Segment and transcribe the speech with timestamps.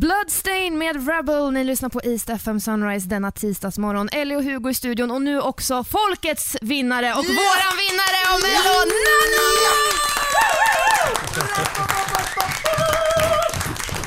[0.00, 1.50] Bloodstain med Rebel.
[1.52, 4.08] Ni lyssnar på East FM Sunrise denna tisdagsmorgon.
[4.12, 8.78] Ellie och Hugo i studion och nu också folkets vinnare och våran vinnare av Mello,
[8.92, 9.72] Nano!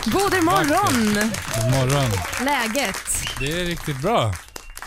[0.05, 1.13] God morgon!
[1.56, 2.12] God morgon.
[2.46, 2.96] Läget?
[3.40, 4.33] Det är riktigt bra.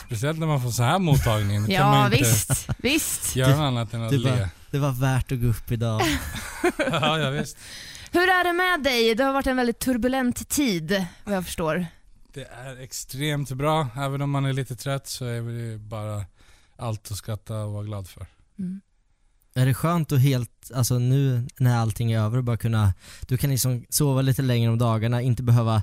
[0.07, 1.61] Speciellt när man får så här mottagning.
[1.61, 3.37] Då kan Ja man inte visst, visst.
[3.37, 4.31] göra annat än att Det le.
[4.31, 6.03] var, det var värt att gå upp idag.
[6.93, 7.57] ja, ja, visst.
[8.13, 9.15] Hur är det med dig?
[9.15, 11.87] Det har varit en väldigt turbulent tid vad jag förstår.
[12.33, 13.89] Det är extremt bra.
[13.97, 16.25] Även om man är lite trött så är det bara
[16.77, 18.27] allt att skratta och vara glad för.
[18.59, 18.81] Mm.
[19.55, 22.95] Är det skönt att helt, alltså nu när allting är över, bara kunna,
[23.29, 25.83] du kan liksom sova lite längre om dagarna, inte behöva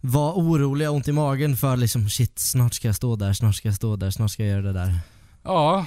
[0.00, 3.54] vara orolig och ont i magen för liksom shit, snart ska jag stå där, snart
[3.54, 5.00] ska jag stå där, snart ska jag göra det där.
[5.42, 5.86] Ja,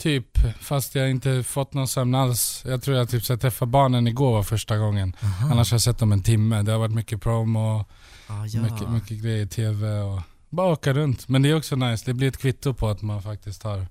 [0.00, 0.38] typ.
[0.60, 2.62] Fast jag inte fått någon sömn alls.
[2.66, 5.16] Jag tror jag typ så jag träffade barnen igår var första gången.
[5.22, 5.48] Aha.
[5.52, 6.62] Annars har jag sett dem en timme.
[6.62, 7.84] Det har varit mycket promo,
[8.26, 8.62] ah, ja.
[8.62, 11.28] mycket, mycket grejer i TV och bara åka runt.
[11.28, 12.02] Men det är också nice.
[12.06, 13.86] Det blir ett kvitto på att man faktiskt har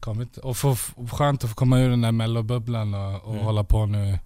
[0.00, 0.36] kommit.
[0.36, 0.76] Och få,
[1.10, 3.44] skönt att få komma ur den där mellobubblan och, och Mm.
[3.44, 4.18] hålla på nu.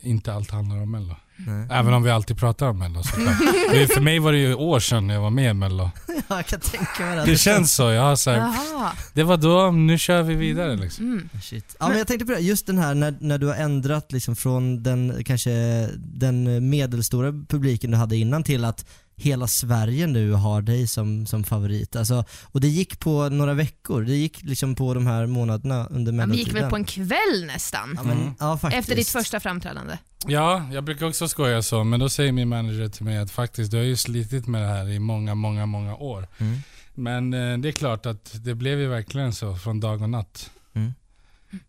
[0.00, 1.16] Inte allt handlar om mello.
[1.46, 1.66] Nej.
[1.70, 3.36] Även om vi alltid pratar om mello såklart.
[3.94, 5.90] För mig var det ju år sedan jag var med i mello.
[6.06, 7.24] Ja, jag kan tänka mig det.
[7.24, 7.90] Det känns så.
[7.90, 8.92] Jag har så här, Jaha.
[9.12, 11.04] det var då, nu kör vi vidare liksom.
[11.04, 11.28] Mm.
[11.42, 11.76] Shit.
[11.80, 14.36] Ja, men jag tänkte på det, just den här när, när du har ändrat liksom
[14.36, 15.50] från den kanske
[15.96, 18.86] den medelstora publiken du hade innan till att
[19.18, 21.96] hela Sverige nu har dig som, som favorit.
[21.96, 26.12] Alltså, och det gick på några veckor, det gick liksom på de här månaderna under
[26.12, 27.94] Ja, vi gick väl på en kväll nästan.
[27.96, 28.34] Ja, men, Mm.
[28.40, 28.80] ja, faktiskt.
[28.80, 29.98] Efter ditt första framträdande.
[30.26, 33.70] Ja, jag brukar också skoja så, men då säger min manager till mig att faktiskt,
[33.70, 36.28] du har ju slitit med det här i många, många, många år.
[36.38, 36.58] Mm.
[36.94, 40.50] Men eh, det är klart att det blev ju verkligen så från dag och natt.
[40.74, 40.92] Mm.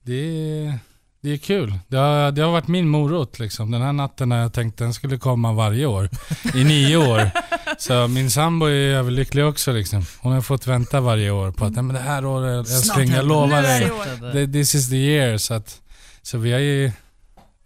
[0.01, 0.79] Det, är,
[1.21, 1.73] det är kul.
[1.87, 3.71] Det har, det har varit min morot liksom.
[3.71, 6.09] Den här natten har jag tänkt den skulle komma varje år.
[6.53, 7.29] I nio år.
[7.77, 10.05] Så min sambo är överlycklig också liksom.
[10.19, 13.61] Hon har fått vänta varje år på att men det här året älskling, jag lovar
[13.61, 13.91] dig.
[14.21, 14.45] det.
[14.45, 15.37] Det- This is the year.
[15.37, 15.81] Så, att,
[16.21, 16.91] så vi har ju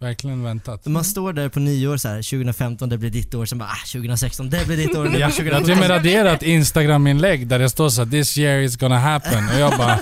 [0.00, 0.86] verkligen väntat.
[0.86, 3.86] Man står där på nyår så här, 2015 det blir ditt år, sen bara ah,
[3.92, 5.64] 2016 det blir ditt år, Jag, blir jag har 2017.
[5.64, 9.48] till och med raderat Instagram-inlägg där det står så här, this year is gonna happen.
[9.54, 9.98] Och jag bara,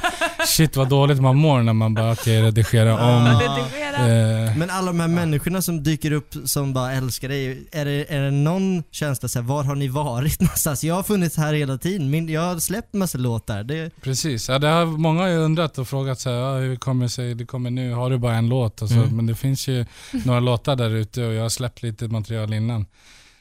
[0.47, 3.27] shit vad dåligt man mår när man bara, okej redigera om.
[3.27, 8.13] Eh, Men alla de här människorna som dyker upp som bara älskar dig, är det,
[8.15, 10.85] är det någon känsla såhär, var har ni varit någonstans?
[10.85, 13.65] Jag har funnits här hela tiden, Min, jag har släppt massa låtar.
[13.65, 16.77] Det, precis, ja, det har, många har ju undrat och frågat så här, ja, hur
[16.77, 18.83] kommer det sig, det kommer nu, har du bara en låt?
[18.83, 19.17] Och så, Mm.
[19.17, 19.87] Men det finns ju
[20.25, 22.87] några låtar där ute och jag har släppt lite material innan.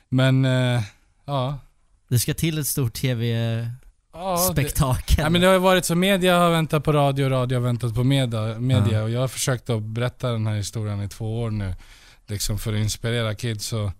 [0.09, 0.81] Men, eh,
[1.25, 1.59] ja.
[2.09, 2.93] det ska till ett stort
[4.13, 5.15] ja det, tv-spektakel.
[5.23, 7.95] Ja, men det har ju varit så, media har väntat på radio, radio har väntat
[7.95, 9.03] på media, media Ja.
[9.03, 11.75] och jag har försökt att berätta den här historien i två år nu.
[12.27, 13.73] Liksom för att inspirera kids.
[13.73, 13.91] Och,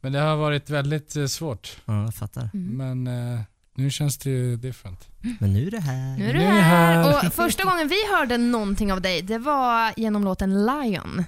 [0.00, 1.76] men det har varit väldigt eh, svårt.
[1.84, 2.50] Ja, jag fattar.
[2.54, 2.76] Mm.
[3.04, 3.40] Men eh,
[3.74, 5.08] nu känns det ju different.
[5.40, 6.18] Men nu är det här.
[6.18, 7.02] Nu är du Nu är jag här.
[7.02, 7.26] här.
[7.26, 11.24] Och första gången vi hörde någonting av dig, det var genom låten Lion.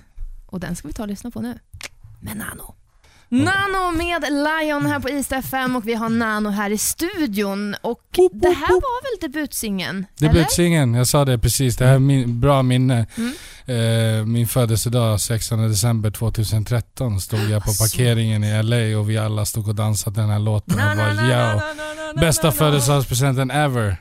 [0.46, 1.58] Och den ska vi ta och lyssna på nu.
[2.20, 2.36] Med
[3.30, 3.90] Nano.
[3.96, 7.74] Med Lion här på East FM och vi har Nano här i studion.
[7.80, 8.00] Och
[8.32, 10.06] det här var väl debutsingen?
[10.18, 11.76] Debutsingen, jag sa det precis.
[11.76, 13.06] Det här är min, bra minne.
[13.16, 13.32] Mm.
[13.66, 19.44] Eh, min födelsedag 16 december 2013 stod jag på parkeringen i LA och vi alla
[19.44, 21.46] stod och dansade den här låten och bara na, ja.
[21.46, 23.96] na, na, na, na, Bästa födelsedagspresenten ever.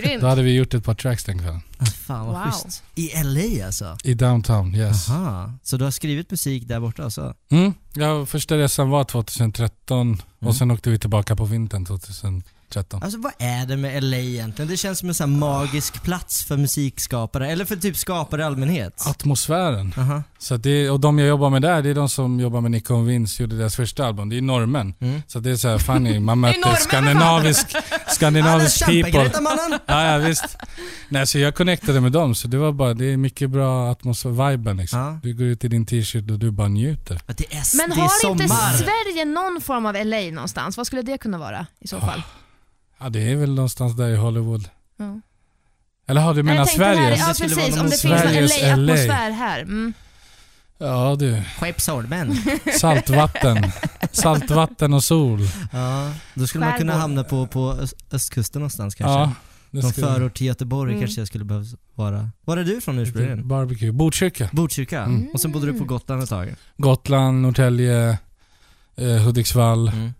[0.00, 0.20] Grymt.
[0.22, 1.60] Då hade vi gjort ett par tracks den kvällen.
[2.06, 2.50] Fan vad Wow.
[2.52, 2.82] schysst.
[2.94, 3.96] I LA alltså?
[4.04, 5.10] I downtown, yes.
[5.10, 5.52] Aha.
[5.62, 7.34] Så du har skrivit musik där borta alltså?
[7.50, 7.74] Mm.
[7.94, 10.18] Ja, första resan var 2013 Mm.
[10.48, 11.86] och sen åkte vi tillbaka på vintern
[12.70, 13.02] 2013.
[13.02, 14.68] Alltså vad är det med LA egentligen?
[14.70, 18.44] Det känns som en sån här magisk plats för musikskapare, eller för typ skapare i
[18.44, 19.06] allmänhet.
[19.06, 19.94] Atmosfären.
[19.96, 20.22] Aha.
[20.38, 22.70] Så att det, och de jag jobbar med där, det är de som jobbar med
[22.70, 24.28] Nico och Vince, gjorde deras första album.
[24.28, 24.94] Det är norrmän.
[25.00, 25.22] Mm.
[25.26, 27.76] Så det är så här funny, man möter skandinavisk,
[28.08, 29.30] skandinavisk people.
[29.86, 30.56] Ja, ja visst.
[31.08, 34.50] Nej, så jag connectade med dem, så det var bara, det är mycket bra atmosfär,
[34.50, 35.00] viben liksom.
[35.00, 35.20] Ja.
[35.22, 37.20] Du går ut i din t-shirt och du bara njuter.
[37.26, 38.48] Ja, Det är, Men det är har inte.
[38.78, 40.76] Sverige någon form av LA någonstans?
[40.76, 42.22] Vad skulle det kunna vara i så fall?
[43.00, 44.68] Ja, det är väl någonstans där i Hollywood.
[44.96, 45.20] Ja.
[46.06, 46.98] Eller har du menar Sverige?
[47.00, 48.92] Här, ja precis, om det finns Sveriges någon LA.
[48.94, 49.60] LA-atmosfär här.
[49.60, 49.92] Mm.
[50.78, 52.36] Ja du, Skeppsholmen.
[52.80, 53.72] saltvatten.
[54.12, 55.40] Saltvatten och sol.
[55.72, 59.12] Ja, då skulle man kunna hamna på, på öst- östkusten någonstans kanske.
[59.20, 59.32] Ja,
[59.70, 61.02] det Någon skulle- förort till Göteborg Mm.
[61.02, 62.30] kanske jag skulle behöva vara.
[62.44, 63.48] Var är du från ursprungligen?
[63.48, 63.92] Barbecue.
[63.92, 64.48] Botkyrka.
[64.52, 65.02] Botkyrka?
[65.02, 65.28] Mm.
[65.34, 66.54] Och sen bodde du på Gotland ett tag?
[66.76, 68.18] Gotland, Norrtälje,
[68.96, 69.88] eh, Hudiksvall.
[69.88, 70.10] Mm.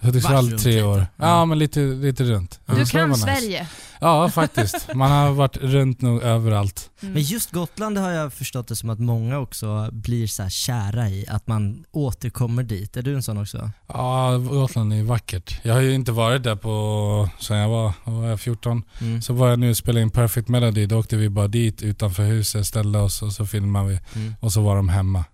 [0.00, 0.98] Hudiksvall tre runt år.
[1.16, 1.44] Ja, Ja.
[1.44, 2.60] men lite, lite runt.
[2.66, 3.20] Du kan var nice.
[3.40, 3.68] Sverige.
[4.00, 4.94] Ja, faktiskt.
[4.94, 6.90] Man har varit runt nog överallt.
[7.02, 7.14] Mm.
[7.14, 11.08] Men just Gotland har jag förstått det som att många också blir så här kära
[11.08, 12.96] i, att man återkommer dit.
[12.96, 13.70] Är du en sån också?
[13.88, 15.60] Ja, Gotland är vackert.
[15.62, 18.82] Jag har ju inte varit där på, sen jag var, var jag 14.
[19.00, 19.22] Mm.
[19.22, 20.86] Så var jag nu och spelade in Perfect Melody.
[20.86, 24.00] Då åkte vi bara dit utanför huset, ställde oss och så filmade vi.
[24.20, 24.34] Mm.
[24.40, 25.24] Och så var de hemma.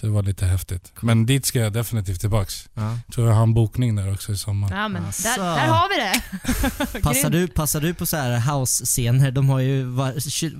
[0.00, 0.92] Så det var lite häftigt.
[1.00, 2.68] Men dit ska jag definitivt tillbaks.
[2.74, 2.98] Ja.
[3.14, 4.70] Tror jag har en bokning där också i sommar.
[4.70, 5.28] Ja, men Asså.
[5.28, 7.00] där, där har vi det.
[7.02, 9.30] Passar, du, passar du på så här house-scener?
[9.30, 10.12] De har ju, var,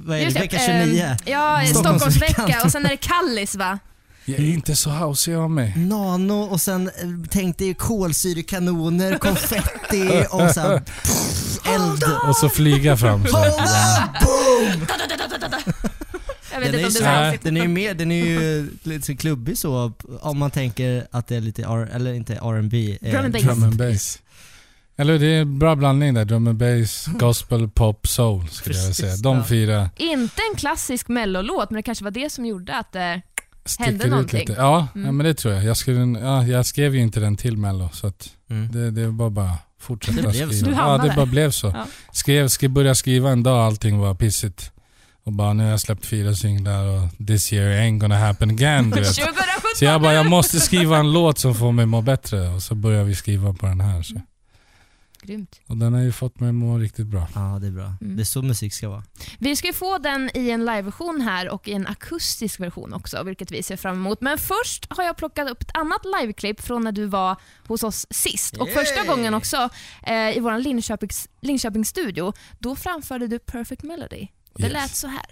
[0.06, 1.16] vad är det, vecka ehm, 29?
[1.24, 2.10] Ja, Stockholmsveckan.
[2.10, 3.78] Stockholmsvecka och sen är det Kallis va?
[4.24, 5.74] Jag är inte så houseig av mig.
[5.76, 6.92] Nano och sen eh,
[7.30, 12.04] tänk dig kolsyrekanoner, konfetti och så här, pff, eld.
[12.28, 13.36] Och så flyga fram så.
[13.36, 14.22] Hold up!
[14.22, 14.86] Boom!
[16.52, 18.12] Jag vet Den är, inte ju om så, det är den är ju mer, den
[18.12, 22.34] är ju lite klubbig så om man tänker att det är lite, R, eller inte
[22.34, 23.42] R&B eh, Drum and bass.
[23.42, 24.18] Drum and bass.
[24.96, 26.24] Eller det är en bra blandning där.
[26.24, 29.08] Drum and bass, gospel, pop, soul skulle jag vilja säga.
[29.08, 29.44] Precis, De ja.
[29.44, 33.22] fyra Inte en klassisk mellolåt, men det kanske var det som gjorde att eh, det...
[33.64, 34.40] sticker ut någonting.
[34.40, 34.52] lite.
[34.52, 35.06] Ja, Mm.
[35.06, 35.64] ja, men det tror jag.
[35.64, 38.72] Jag, skulle, ja, jag skrev ju inte den till Mello så att Mm.
[38.72, 40.54] det, det var bara fortsätta Det blev så.
[40.56, 40.70] skriva.
[40.70, 41.66] Du Ja, det bara blev så.
[41.66, 41.86] Ja.
[42.12, 44.71] Skrev, skrev, började skriva en dag allting var pissigt.
[45.24, 48.90] Och bara nu har jag släppt fyra singlar och this year ain't gonna happen again.
[48.90, 49.14] Du vet.
[49.14, 49.44] 2017
[49.76, 52.48] Så jag bara, jag måste skriva en låt som får mig må bättre.
[52.48, 54.02] Och så började vi skriva på den här.
[54.02, 54.20] Så.
[55.22, 55.60] Grymt.
[55.66, 57.28] Och den har ju fått mig att må riktigt bra.
[57.34, 57.94] Ja, det är bra.
[58.00, 58.16] Mm.
[58.16, 59.02] Det är så musik ska vara.
[59.38, 63.22] Vi ska ju få den i en liveversion här och i en akustisk version också,
[63.22, 64.20] vilket vi ser fram emot.
[64.20, 67.36] Men först har jag plockat upp ett annat liveklipp från när du var
[67.66, 68.56] hos oss sist.
[68.56, 69.06] Och första Yay!
[69.06, 69.68] gången också
[70.06, 72.32] eh, i vår Linköpings, Linköpingsstudio.
[72.58, 74.28] Då framförde du Perfect Melody.
[74.54, 74.72] Det Yes.
[74.72, 75.26] lät så här.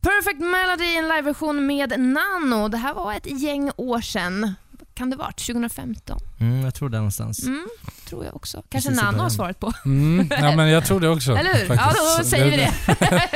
[0.00, 2.68] Perfect Melody i en liveversion med Nano.
[2.68, 4.54] Det här var ett gäng år sedan.
[4.94, 5.36] Kan det varit?
[5.46, 6.18] 2015?
[6.40, 7.42] Mm, jag tror det någonstans.
[7.46, 7.66] Mm,
[8.08, 8.62] tror jag också.
[8.68, 9.72] Kanske Precis i Nano har svaret på.
[9.84, 11.32] Mm, ja, men jag tror det också.
[11.36, 11.74] Eller hur?
[11.74, 12.72] Ja, då Så säger vi det.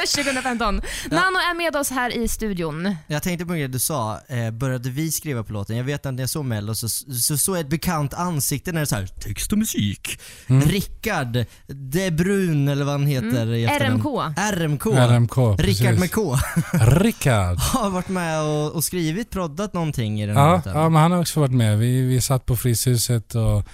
[0.06, 0.74] 2015.
[1.10, 2.96] Nano är med oss här i studion.
[3.06, 5.76] Jag tänkte på en grej du sa, eh, började vi skriva på låten?
[5.76, 8.80] Jag vet att när jag såg Mello så så såg jag ett bekant ansikte när
[8.80, 10.20] det är så här text och musik.
[10.46, 10.68] Mm.
[10.68, 14.02] Rickard De Brun eller vad han heter i efternamn.
[14.02, 14.36] RMK.
[14.52, 14.86] RMK.
[14.86, 15.60] RMK.
[15.60, 16.36] Rickard med K.
[16.72, 17.58] Rickard.
[17.58, 20.72] har varit med och, och skrivit, proddat någonting i den här Ja, låten.
[20.76, 21.78] ja, men han har också varit med.
[21.78, 22.56] Vi, vi satt på
[22.92, 23.64] Fryshuset och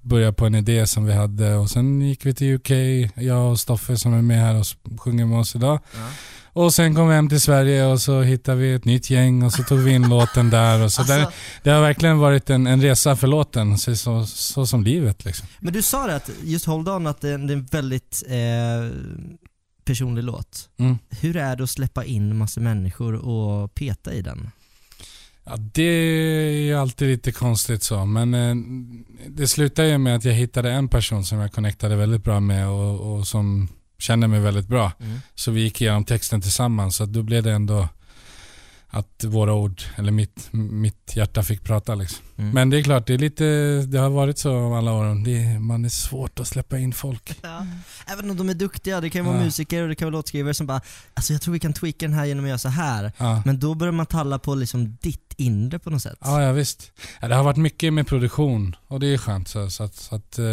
[0.00, 2.70] började på en idé som vi hade och sen gick vi till UK,
[3.14, 5.80] jag och Stoffe som är med här och sjunger med oss idag.
[5.94, 6.08] Ja.
[6.54, 9.52] Och sen kom vi hem till Sverige och så hittade vi ett nytt gäng och
[9.52, 10.84] så tog vi in låten där.
[10.84, 11.26] Och så Alltså, där,
[11.62, 15.48] det har verkligen varit en, en resa för låten, så, så, så som livet liksom.
[15.60, 18.98] Men du sa det att, just Hold On, att det är en väldigt eh,
[19.84, 20.68] personlig låt.
[20.78, 20.98] Mm.
[21.20, 24.50] Hur är det att släppa in massa människor och peta i den?
[25.44, 28.54] Ja, det är ju alltid lite konstigt så, men eh,
[29.28, 32.68] det slutade ju med att jag hittade en person som jag connectade väldigt bra med
[32.68, 33.68] och, och som
[33.98, 34.92] kände mig väldigt bra.
[35.34, 37.88] Så vi gick igenom texten tillsammans, så då blev det ändå
[38.94, 42.24] att våra ord, eller mitt, mitt hjärta fick prata liksom.
[42.36, 42.50] Mm.
[42.50, 43.44] Men det är klart, det, är lite,
[43.86, 45.24] det har varit så alla åren.
[45.24, 47.36] Det, är- man är svårt att släppa in folk.
[47.42, 47.66] Ja.
[48.06, 49.44] Även om de är duktiga, det kan vara Ja.
[49.44, 50.80] musiker och det kan vara låtskrivare som bara
[51.14, 53.12] Alltså jag tror vi kan tweaka den här genom att göra så här.
[53.18, 53.42] Ja.
[53.46, 56.18] Men då börjar man talla på liksom ditt inre på något sätt.
[56.20, 56.92] Ja, ja visst.
[57.20, 59.48] Ja, det har varit mycket med produktion och det är skönt.
[59.48, 60.44] Så, så att, så att eh,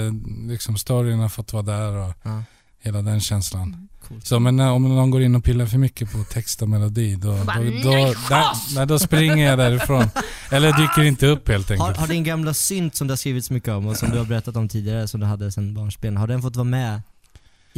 [0.48, 2.44] liksom storyn har fått vara där och Ja,
[2.82, 3.88] hela den känslan.
[4.08, 4.26] coolt.
[4.28, 7.16] Så men när, om någon går in och pillar för mycket på text och melodi
[7.16, 10.06] då, då, Bara, då, "Nej, där, nej, då springer jag därifrån.
[10.52, 11.98] Eller dyker inte upp helt Har, enkelt.
[11.98, 14.26] har din gamla synt som du har skrivit så mycket om och som du har
[14.26, 17.02] berättat om tidigare, som du hade sen barnsben, har den fått vara med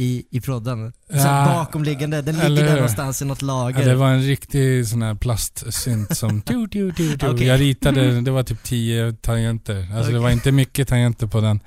[0.02, 0.92] i, i prodden?
[1.10, 3.84] Så Ja, bakomliggande, den ligger där någonstans i något Ja, lager.
[3.88, 6.42] det var en riktig sån här plastsynt som...
[6.46, 7.28] Du, du, du, du.
[7.28, 7.46] Okej.
[7.46, 9.96] Jag ritade, det var typ 10 tangenter.
[9.96, 11.60] Alltså det var inte mycket tangenter på den.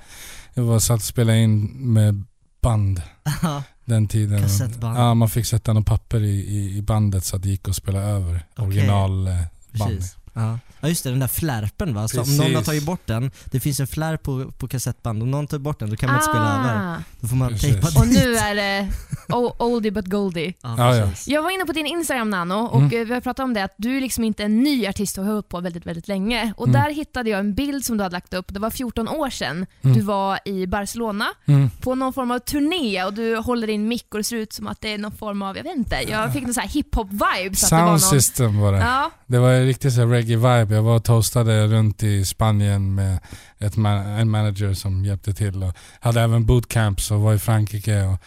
[0.54, 2.24] Det var satt och spelade in med
[2.62, 3.02] band
[3.42, 4.42] Ja, den tiden.
[4.42, 4.98] Kassettband.
[4.98, 7.76] Ja, man fick sätta något papper i, i, i bandet så att det gick att
[7.76, 8.66] spela över Okej.
[8.66, 9.34] original eh,
[9.78, 9.90] band.
[9.90, 10.16] precis.
[10.36, 10.58] Ja.
[10.80, 12.08] ja just det, den där flärpen va?
[12.08, 12.40] Så om Precis.
[12.40, 15.58] någon har tagit bort den, det finns en flärp på, på kassettband, om någon tar
[15.58, 16.94] bort den då kan man inte spela över.
[16.94, 16.96] Ah.
[17.20, 17.72] Då får man Precis.
[17.72, 18.24] tejpa Och dit.
[18.24, 18.88] nu är det
[19.28, 20.52] o- oldie but goldie.
[20.62, 21.06] Ja, Ja, ja.
[21.06, 21.28] precis.
[21.28, 23.00] Jag var inne på din Instagram Nano och Mm.
[23.00, 25.24] eh, vi har pratat om det att du är liksom inte en ny artist och
[25.24, 26.52] har hållit på väldigt, väldigt länge.
[26.56, 26.82] Och Mm.
[26.82, 28.54] där hittade jag en bild som du hade lagt upp.
[28.54, 29.66] Det var 14 år sedan.
[29.82, 29.96] Mm.
[29.96, 31.70] Du var i Barcelona Mm.
[31.80, 34.66] på någon form av turné och du håller din mick och det ser ut som
[34.66, 37.54] att det är någon form av, jag vet inte, jag fick någon så här hiphop-vibe.
[37.54, 38.78] så att det var någon- Sound system var det.
[38.78, 40.74] Ja, Det var en riktig så här reggae-vibe.
[40.74, 43.18] Jag var och toastade runt i Spanien med
[43.58, 45.62] ett ma- en manager som hjälpte till.
[45.62, 48.02] Och hade även bootcamps och var i Frankrike.
[48.02, 48.18] Och,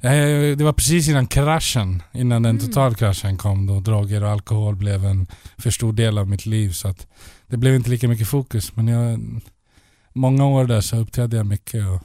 [0.00, 2.66] Eh, det var precis innan kraschen, innan den Mm.
[2.68, 5.26] totalkraschen kom då droger och alkohol blev en
[5.58, 6.72] för stor del av mitt liv.
[6.72, 7.06] Så att
[7.46, 8.76] det blev inte lika mycket fokus.
[8.76, 9.20] Men jag
[10.12, 11.86] många år där så uppträdde jag mycket.
[11.86, 12.02] Och,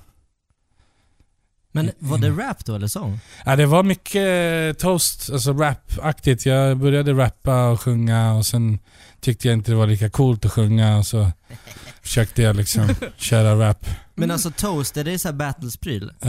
[1.72, 3.20] Men var det rap då eller sång?
[3.46, 6.46] ja, det var mycket toast, alltså rap-aktigt.
[6.46, 8.80] Jag började rappa och sjunga och sen
[9.22, 11.32] tyckte jag inte det var lika coolt att sjunga och så
[12.02, 12.88] försökte jag liksom
[13.18, 13.86] köra rap.
[14.16, 16.12] Men alltså toast, är det så här battlespryl?
[16.20, 16.28] Ja,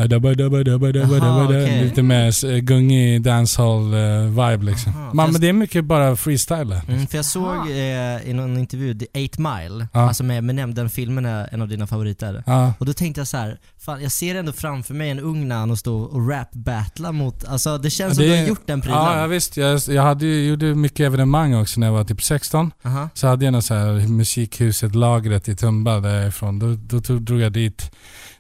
[1.22, 1.50] Aha.
[1.82, 4.92] Lite mer eh, gungig dancehall-vibe liksom.
[4.96, 6.80] Aha, Man, men det är mycket bara freestyle.
[6.88, 10.00] Mm, för jag såg eh, i någon intervju, The 8 Mile, Ja.
[10.00, 12.42] alltså med Eminem, den filmen är en av dina favoriter.
[12.46, 12.72] Ja.
[12.78, 15.76] Och då tänkte jag så här, fan jag ser ändå framför mig en ung Nano
[15.76, 18.98] stå och rap-battla mot, alltså det känns som Det- du har gjort den prylen.
[18.98, 19.56] Ja, ja visst.
[19.56, 22.70] Jag, jag hade, ju- gjorde mycket evenemang också när jag var typ 16.
[22.84, 23.08] Aha.
[23.14, 26.58] Så hade jag något så här musikhuset, lagret i Tumba därifrån.
[26.58, 27.90] Då, då tog, drog jag dit.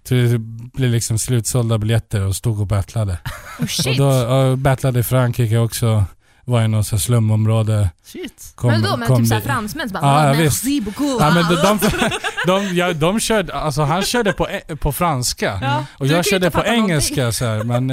[0.08, 0.38] Det
[0.74, 3.12] blev liksom slutsålda biljetter och stod och battlade.
[3.58, 3.98] Oh, Och shit.
[3.98, 6.04] då och battlade i Frankrike också.
[6.44, 7.90] Var i något så här slumområde.
[8.04, 8.52] Shit.
[8.54, 10.64] Kom, men då med kom typ såhär fransmän så bara Ja, ja, "Ah, visst.
[11.20, 11.78] Ja, men de, de,
[12.46, 15.58] de, ja, de körde, alltså han körde på, e- på franska.
[15.62, 17.88] Ja, Och du jag körde på engelska så här, men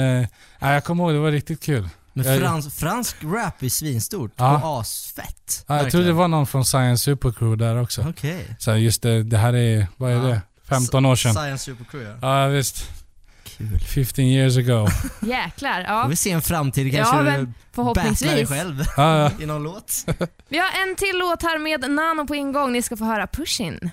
[0.58, 1.88] ja, jag kommer ihåg, det var riktigt kul.
[2.12, 4.62] Men frans, fransk rap är svinstort Ja.
[4.62, 5.64] och asfett.
[5.68, 6.16] Ja, jag tror det Verkligen.
[6.16, 8.04] var någon från Science Supercrew där också.
[8.08, 8.56] Okej.
[8.58, 10.22] Så här, just det, det här är, vad är Ja.
[10.22, 10.40] det?
[10.68, 11.34] 15 år sedan.
[11.34, 12.42] Science Supercrew ja.
[12.42, 12.90] Ja visst.
[13.44, 13.78] Kul.
[13.80, 14.88] 15 years ago.
[15.22, 16.06] Jäklar, Får ja.
[16.06, 18.48] vi se en framtid kanske Ja, men battlar dig förhoppningsvis.
[18.48, 19.30] själv Ja, ja.
[19.42, 20.04] i någon låt.
[20.48, 22.72] Vi har en till låt här med Nano på ingång.
[22.72, 23.90] Ni ska få höra Pushin.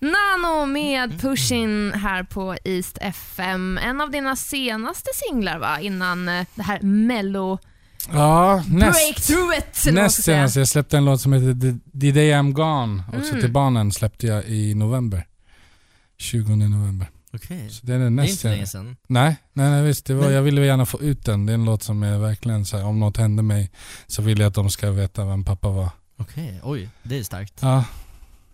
[0.00, 3.78] Nano med Pushin här på East FM.
[3.78, 5.80] En av dina senaste singlar va?
[5.80, 7.58] Innan eh, det här mello
[8.12, 9.30] ja näst,
[9.92, 10.56] näst senast.
[10.56, 13.02] Jag släppte en låt som heter The, The Day I'm Gone.
[13.08, 13.40] Också Mm.
[13.40, 15.26] till barnen släppte jag i november.
[16.18, 17.10] 20 november.
[17.34, 17.68] Okej.
[17.70, 18.96] Så det är det Det är näst inte länge sedan.
[19.06, 20.06] Nej, nej, nej visst.
[20.06, 21.46] Det var, jag ville gärna få ut den.
[21.46, 23.70] Det är en låt som är verkligen så här, om något händer mig
[24.06, 25.88] så vill jag att de ska veta vem pappa var.
[26.18, 26.88] Okej, oj.
[27.02, 27.54] Det är starkt.
[27.60, 27.84] Ja,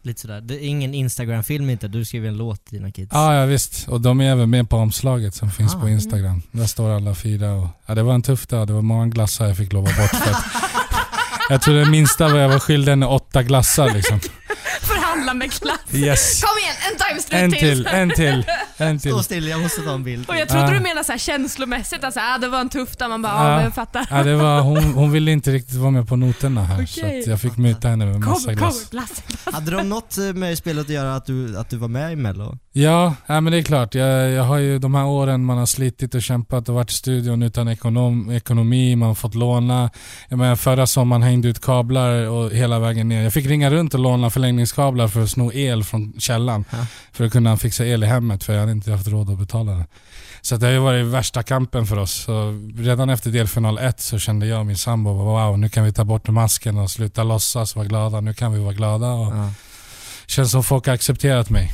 [0.04, 0.40] Lite sådär.
[0.40, 3.10] Det är ingen Instagram-film inte, du skriver en låt till dina kids.
[3.12, 3.88] ja, ja visst.
[3.88, 5.80] Och de är även med på omslaget som finns Ah.
[5.80, 6.42] på Instagram.
[6.52, 7.52] Där står alla fyra.
[7.52, 8.66] Och, ja, det var en tuff dag.
[8.66, 10.10] Det var många glassar jag fick lova bort.
[10.10, 10.44] För att,
[11.50, 14.20] jag tror det minsta var jag var skyldig henne åtta glassar liksom.
[15.32, 15.94] Förhandla med klass.
[15.94, 16.42] Yes.
[16.42, 18.44] Kom igen, en timestrip En till, en till,
[18.76, 19.10] en till.
[19.12, 20.28] Stå still, jag måste ta en bild.
[20.28, 20.70] Och jag trodde Ja.
[20.72, 23.10] du menade så här känslomässigt, alltså, ah, det var en tuff dag.
[23.10, 23.48] Man bara, Ja.
[23.48, 24.06] ja, men jag fattar.
[24.10, 26.86] Ja, det var, hon, hon ville inte riktigt vara med på noterna här.
[26.86, 27.20] Så Okej.
[27.20, 28.90] att jag fick muta henne med massa Kom, kom, glass.
[28.90, 29.22] glass.
[29.52, 32.58] Hade de något med spelet att göra att du, att du var med i mello?
[32.74, 33.94] Ja, ja men det är klart.
[33.94, 36.94] Jag, jag har ju de här åren man har slitit och kämpat och varit i
[36.94, 39.90] studion utan ekonom, ekonomi, man har fått låna.
[40.28, 43.22] Jag menar, förra sommaren hängde ut kablar och hela vägen ner.
[43.22, 46.64] Jag fick ringa runt och låna förlängningskablar för att sno el från källan.
[46.70, 46.86] Ja.
[47.12, 49.72] För att kunna fixa el i hemmet för jag hade inte haft råd att betala
[49.72, 49.86] det.
[50.40, 52.12] Så det har ju varit värsta kampen för oss.
[52.12, 55.92] Så redan efter delfinal 1 så kände jag och min sambo wow, nu kan vi
[55.92, 58.20] ta bort masken och sluta låtsas vara glada.
[58.20, 59.50] Nu kan vi vara glada och Ja.
[60.26, 61.70] känns som folk har accepterat mig.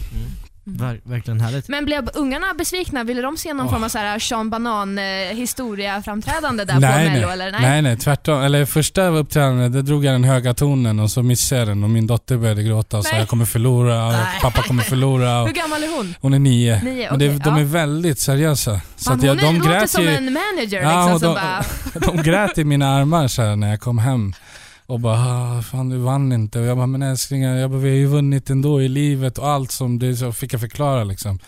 [0.77, 1.69] Ver, verkligen härligt.
[1.69, 3.05] Men blev ungarna besvikna?
[3.05, 3.73] Ville de se någon Åh.
[3.73, 7.27] form av så här Sean Banan eh, historia framträdande där nej, på Mello?
[7.27, 7.33] nej.
[7.49, 7.61] Eller?
[7.61, 8.43] nej, nej, tvärtom.
[8.43, 11.91] Eller första uppträdandet, där drog jag den höga tonen och så missade jag den och
[11.91, 13.21] min dotter började gråta och sa Nej.
[13.21, 14.27] jag kommer förlora, Nej.
[14.43, 15.45] pappa kommer förlora.
[15.45, 16.15] Hur gammal är hon?
[16.21, 16.83] hon är nio.
[16.83, 17.61] Nio, Men det, de ja.
[17.61, 18.81] är väldigt seriösa.
[18.97, 21.35] Så Fan, att jag, hon de, låter grät som ju, en manager Ja, liksom, de-
[21.35, 22.13] bara...
[22.17, 24.33] de grät i mina armar så här, när jag kom hem.
[24.89, 26.61] Och bara, "Ah, fan du vann inte.
[26.61, 29.49] Och jag bara, men älsklingar, jag bara, vi har ju vunnit ändå i livet och
[29.49, 31.39] allt som det så fick jag förklara liksom.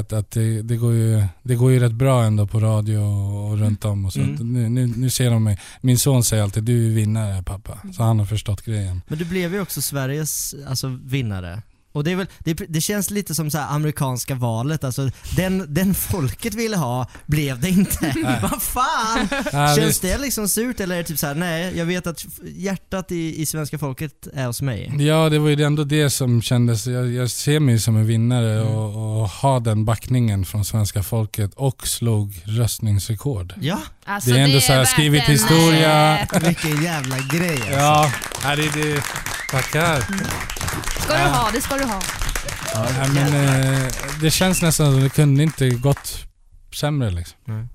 [0.00, 3.50] Att, att det, det, går ju, det går ju rätt bra ändå på radio och,
[3.50, 4.20] och runt om och så.
[4.20, 4.52] Mm.
[4.52, 5.58] Nu, nu, nu ser de mig.
[5.80, 7.78] Min son säger alltid, du är vinnare pappa.
[7.96, 9.02] Så han har förstått grejen.
[9.08, 11.62] Men du blev ju också Sveriges alltså, vinnare.
[11.92, 15.74] Och det, är väl, det, det känns lite som så här amerikanska valet, alltså den,
[15.74, 18.14] den folket ville ha blev det inte.
[18.42, 19.28] Vad fan!
[19.52, 20.02] Ja, Känns visst.
[20.02, 22.26] det liksom surt eller är det typ så här: nej jag vet att
[22.56, 24.92] hjärtat i, i svenska folket är hos mig?
[24.98, 26.86] Ja, det var ju ändå det som kändes.
[26.86, 28.74] Jag, jag ser mig som en vinnare Mm.
[28.74, 33.54] och, och ha den backningen från svenska folket och slog röstningsrekord.
[33.60, 36.18] Ja, Alltså, Det är ändå så här, skrivit en, historia.
[36.18, 37.72] eh, vilken jävla grej alltså.
[37.72, 39.02] Ja, ja det, det,
[39.50, 40.04] tackar.
[41.00, 42.00] Ska du ha, det ska du ha.
[42.74, 43.88] Ja, men, eh,
[44.20, 46.24] det känns nästan som det kunde inte gått
[46.74, 47.38] sämre liksom.
[47.44, 47.66] Nej.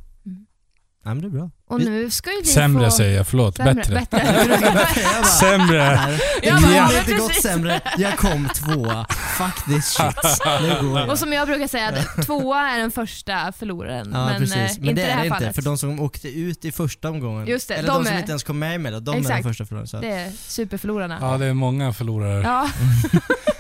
[1.06, 1.50] Ja, men det är bra.
[1.70, 2.92] Och nu ska ju vi Sämre få...
[2.92, 3.56] säger jag, förlåt.
[3.58, 3.94] Sämre, Bättre.
[4.12, 4.48] bättre.
[4.64, 6.20] Jag bara, Sämre.
[6.44, 7.44] Jag bara, ja, inte gått precis.
[7.44, 7.82] sämre.
[7.98, 9.06] Jag kom tvåa.
[9.38, 10.16] Fuck this shit.
[10.62, 14.10] Nu går Och som jag brukar säga, att tvåa är den första förloraren.
[14.14, 15.38] Ja men precis, eh, men inte det i det är här det inte.
[15.40, 15.56] fallet.
[15.56, 18.20] För de som åkte ut i första omgången, Just det, eller de de, som är-
[18.20, 19.44] inte ens kom med i Mello, de är Exakt.
[19.44, 19.88] de första förlorarna.
[19.88, 19.98] Så.
[20.00, 21.18] Det är superförlorarna.
[21.22, 22.42] Ja, det är många förlorare.
[22.44, 22.70] Ja.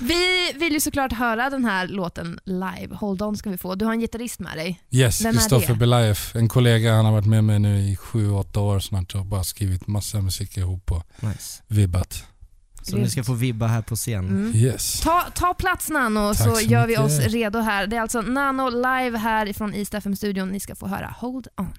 [0.00, 2.94] vi vill ju såklart höra den här låten live.
[2.94, 3.74] Hold on ska vi få.
[3.74, 4.80] Du har en gitarrist med dig.
[4.90, 5.78] Yes, Kristoffer det?
[5.78, 6.18] Belayev.
[6.34, 9.44] En kollega, han har varit med mig nu i sju, åtta år snart och bara
[9.44, 11.62] skrivit massa musik ihop och Nice.
[11.66, 12.24] vibbat.
[12.82, 14.28] Så ni ska få vibba här på scen.
[14.28, 14.52] Mm.
[14.54, 15.00] Yes.
[15.00, 17.86] Ta, ta plats Nano Tack så, så gör vi oss redo här.
[17.86, 20.48] Det är alltså Nano live här ifrån East FM-studion.
[20.48, 21.72] Ni ska få höra Hold On.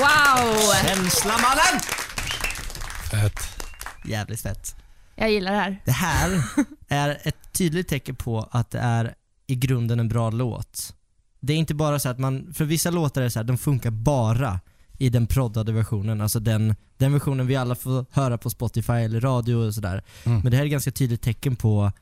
[0.00, 0.72] Wow!
[0.82, 1.80] Känslamannen!
[3.10, 3.64] Fett.
[4.04, 4.76] Jävligt fett.
[5.14, 5.80] Jag gillar det här.
[5.84, 6.44] Det här
[6.88, 9.14] är ett tydligt tecken på att det är
[9.46, 10.94] i grunden en bra låt.
[11.40, 13.58] Det är inte bara så att man, för vissa låtar är det så här, de
[13.58, 14.60] funkar bara
[14.98, 19.20] i den proddade versionen, alltså den, den versionen vi alla får höra på Spotify eller
[19.20, 20.04] radio och sådär.
[20.24, 20.40] Mm.
[20.40, 21.92] Men det här är ett ganska tydligt tecken på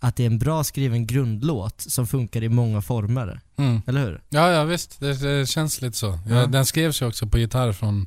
[0.00, 3.40] att det är en bra skriven grundlåt som funkar i många former.
[3.56, 3.82] Mm.
[3.86, 4.22] Eller hur?
[4.28, 5.00] Ja, ja visst.
[5.00, 6.18] Det, det känns lite så.
[6.28, 6.46] Ja, Ja.
[6.46, 8.06] Den skrevs ju också på gitarr från,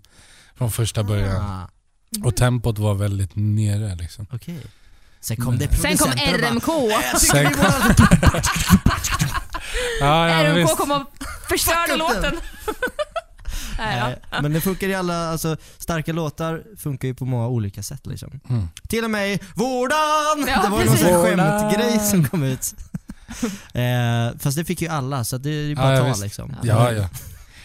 [0.55, 1.35] från första början.
[1.41, 1.69] Ah,
[2.23, 4.27] Och tempot var väldigt nere liksom.
[4.31, 4.59] Okej.
[5.19, 6.65] Sen kom det Sen kom och bara, RMK.
[7.19, 7.65] Sen kom...
[9.99, 11.01] ja, ja, RMK kom och
[11.49, 12.37] förstörde låten.
[13.77, 18.05] Nej, men det funkar i alla, alltså starka låtar funkar ju på många olika sätt
[18.07, 18.39] liksom.
[18.49, 18.67] Mm.
[18.89, 20.47] Till och med Vårdan!
[20.47, 22.73] Ja, det var ju någon sån skämtgrej som kom ut.
[23.73, 26.55] eh, fast det fick ju alla så det är ju bara Ja, att ta liksom.
[26.63, 27.09] Ja, ja.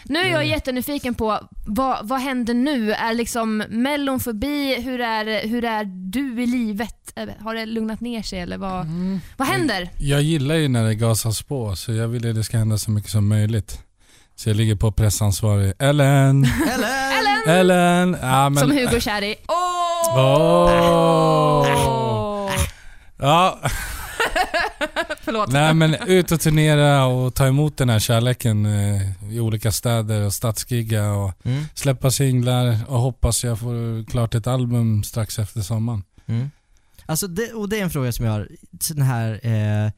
[0.05, 2.93] Nu är jag jättenyfiken på vad, vad händer nu?
[2.93, 4.81] Är liksom mellon förbi?
[4.81, 7.13] Hur är, hur är du i livet?
[7.15, 8.87] Eh, Har det lugnat ner sig eller vad,
[9.37, 9.89] vad händer?
[9.97, 12.91] Jag gillar ju när det gasas på, så jag vill att det ska hända så
[12.91, 13.79] mycket som möjligt.
[14.35, 15.73] Så jag ligger på pressansvarig.
[15.79, 16.47] Ellen!
[16.73, 17.43] Ellen!
[17.59, 18.17] Ellen!
[18.21, 18.61] Ja, men...
[18.61, 19.35] Som Hugo kär i.
[19.47, 20.17] Åh!
[20.17, 21.67] Åh!
[23.17, 23.59] Ja,
[25.21, 25.51] Förlåt.
[25.51, 30.25] nej men ut och turnera och ta emot den här kärleken eh, i olika städer
[30.25, 31.63] och stadsgigga och Mm.
[31.73, 36.03] släppa singlar och hoppas jag får klart ett album strax efter sommaren.
[36.27, 36.51] Mm.
[37.05, 38.47] Alltså det, och det är en fråga som jag har,
[38.79, 39.91] sån här, eh,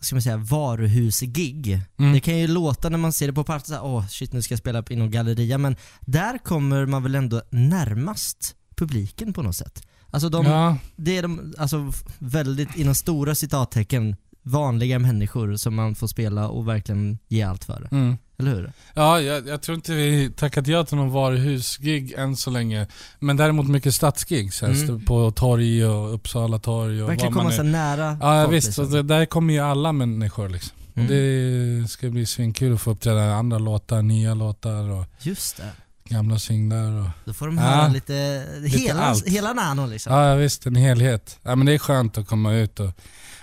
[0.00, 1.80] ska man säga, varuhusgig.
[1.98, 2.12] Mm.
[2.12, 4.52] Det kan ju låta när man ser det på party såhär, åh shit nu ska
[4.52, 9.56] jag spela på inom galleria, men där kommer man väl ändå närmast publiken på något
[9.56, 9.86] sätt.
[10.10, 15.94] Alltså de, Ja, det är de, alltså väldigt, inom stora citattecken, vanliga människor som man
[15.94, 17.88] får spela och verkligen ge allt för.
[17.90, 18.16] mm.
[18.40, 18.72] Eller hur?
[18.94, 22.86] ja jag, jag tror inte vi tackat ja till någon varuhusgig än så länge.
[23.18, 24.50] Men däremot mycket stadsgig.
[24.62, 25.04] Mm.
[25.04, 27.64] på torg och Uppsala torg och Verkligen komma så är.
[27.64, 28.90] nära Ja folk, visst, liksom.
[28.90, 30.72] det, där kommer ju alla människor liksom.
[30.94, 31.08] Mm.
[31.08, 35.72] Det ska bli svinkul att få uppträda andra låtar, nya låtar och Just det.
[36.14, 37.00] gamla singlar.
[37.00, 37.06] Och...
[37.24, 37.62] Då får de Ja.
[37.62, 39.28] höra lite, hela, allt.
[39.28, 40.12] hela Nano liksom.
[40.14, 41.38] Ja visst, en helhet.
[41.42, 42.90] Ja, men det är skönt att komma ut och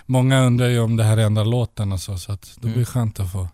[0.06, 2.74] många undrar ju om det här är enda låten och så, så att det Mm.
[2.74, 3.48] blir skönt att få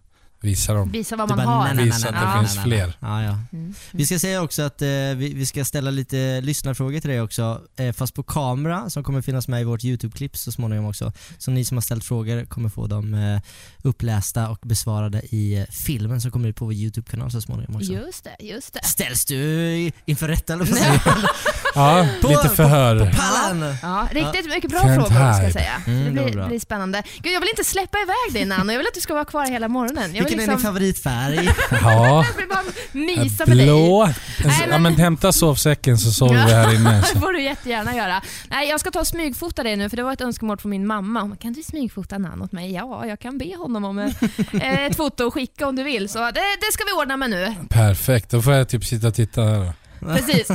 [0.44, 0.90] visa dem.
[0.90, 1.64] Visa vad Det man bara, har.
[1.64, 2.92] nej, nej, Visa nej, att det nej, finns nej, fler.
[3.00, 3.38] Ja, ja.
[3.52, 3.74] Mm.
[3.90, 7.60] Vi ska säga också att eh, vi, vi ska ställa lite lyssnarfrågor till dig också,
[7.76, 11.12] eh, fast på kamera som kommer finnas med i vårt YouTube-klipp så småningom också.
[11.38, 13.40] Så ni som har ställt frågor kommer få dem eh,
[13.82, 17.92] upplästa och besvarade i eh, filmen som kommer ut på vår YouTube-kanal så småningom också.
[17.92, 18.84] Just det, just det.
[18.84, 21.24] Ställs du inför rätta eller vad?
[21.76, 23.12] Ja, På- lite förhör.
[23.16, 23.76] Pallen!
[23.82, 25.82] Ja, riktigt mycket bra Can't frågor ska jag säga.
[25.86, 26.46] Mm, det det blir, bra.
[26.48, 27.02] blir spännande.
[27.22, 29.46] Gud, jag vill inte släppa iväg dig Nano, jag vill att du ska vara kvar
[29.46, 30.14] hela morgonen.
[30.14, 31.50] Jag vill Vilken är din liksom, favoritfärg?
[31.82, 32.24] Ja,
[32.92, 33.66] mysa med dig.
[33.66, 37.04] Nej, Ja men- men hämta sovsäcken så sover vi här inne.
[37.14, 38.22] Det får du jättegärna göra.
[38.48, 40.86] Nej, jag ska ta och smygfota dig nu för det var ett önskemål från min
[40.86, 41.20] mamma.
[41.20, 42.72] Hon Kan du smygfota Nano åt mig?
[42.72, 46.08] Ja, jag kan be honom om eh, ett foto och skicka om du vill.
[46.08, 47.54] Så det, det ska vi ordna med nu.
[47.68, 49.72] Perfekt, då får jag typ sitta och titta här då.
[50.14, 50.48] Precis.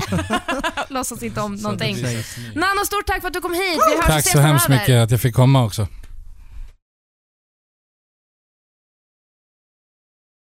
[0.89, 1.97] Låtsas inte om någonting.
[2.55, 3.79] Nano, stort tack för att du kom hit.
[3.89, 5.87] Vi hörs Tack så hemskt mycket att jag fick komma också.